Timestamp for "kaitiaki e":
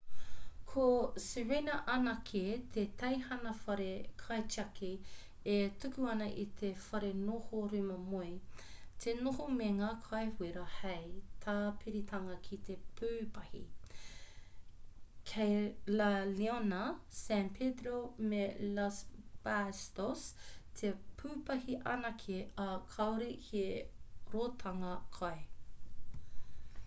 4.21-5.57